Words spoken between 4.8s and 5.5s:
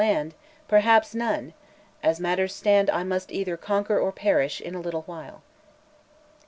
little while."